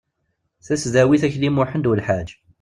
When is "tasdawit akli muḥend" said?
0.65-1.89